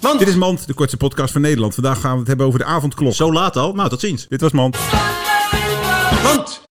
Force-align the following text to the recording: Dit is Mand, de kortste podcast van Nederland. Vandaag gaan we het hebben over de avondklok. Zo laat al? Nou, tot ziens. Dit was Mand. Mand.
Dit 0.00 0.28
is 0.28 0.36
Mand, 0.36 0.66
de 0.66 0.74
kortste 0.74 0.96
podcast 0.96 1.32
van 1.32 1.40
Nederland. 1.40 1.74
Vandaag 1.74 2.00
gaan 2.00 2.12
we 2.12 2.18
het 2.18 2.28
hebben 2.28 2.46
over 2.46 2.58
de 2.58 2.64
avondklok. 2.64 3.14
Zo 3.14 3.32
laat 3.32 3.56
al? 3.56 3.72
Nou, 3.72 3.88
tot 3.88 4.00
ziens. 4.00 4.26
Dit 4.28 4.40
was 4.40 4.52
Mand. 4.52 4.76
Mand. 6.22 6.66